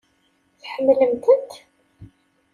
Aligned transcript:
Tḥemmlem-tent? 0.61 1.51